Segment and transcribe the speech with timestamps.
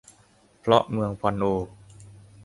[0.59, 1.43] เพราะเมืองพอลโอ